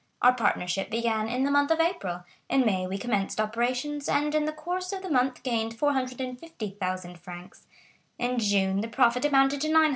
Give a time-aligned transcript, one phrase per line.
[0.23, 2.23] Our partnership began in the month of April.
[2.49, 7.67] In May we commenced operations, and in the course of the month gained 450,000 francs.
[8.17, 9.89] In June the profit amounted to 900,000.